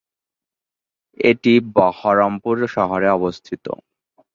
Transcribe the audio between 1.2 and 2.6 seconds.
এটি বহরমপুর